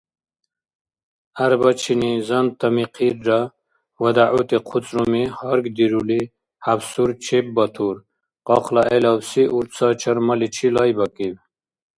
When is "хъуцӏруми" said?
4.67-5.23